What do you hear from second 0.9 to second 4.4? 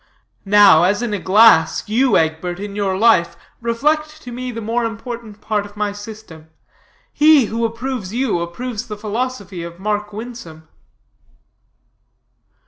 in a glass, you, Egbert, in your life, reflect to